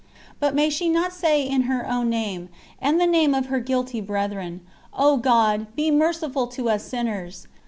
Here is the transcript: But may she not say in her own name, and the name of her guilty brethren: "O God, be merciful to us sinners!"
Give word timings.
But 0.39 0.55
may 0.55 0.71
she 0.71 0.89
not 0.89 1.13
say 1.13 1.43
in 1.47 1.61
her 1.69 1.87
own 1.87 2.09
name, 2.09 2.49
and 2.81 2.99
the 2.99 3.05
name 3.05 3.35
of 3.35 3.45
her 3.45 3.59
guilty 3.59 4.01
brethren: 4.01 4.61
"O 4.95 5.17
God, 5.17 5.67
be 5.75 5.91
merciful 5.91 6.47
to 6.47 6.69
us 6.71 6.81
sinners!" 6.85 7.45